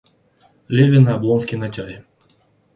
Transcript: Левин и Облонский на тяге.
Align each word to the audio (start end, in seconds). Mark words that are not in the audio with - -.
Левин 0.67 1.07
и 1.07 1.11
Облонский 1.11 1.57
на 1.59 1.69
тяге. 1.69 2.03